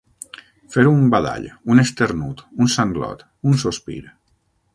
[0.75, 1.45] Fer un badall,
[1.75, 4.01] un esternut, un sanglot, un sospir.